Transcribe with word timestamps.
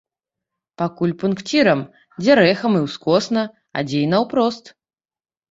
Пакуль 0.81 1.11
пункцірам, 1.23 1.83
дзе 2.23 2.31
рэхам 2.41 2.71
і 2.81 2.83
ўскосна, 2.87 3.45
а 3.77 3.87
дзе 3.93 3.99
і 4.09 4.11
наўпрост. 4.17 4.65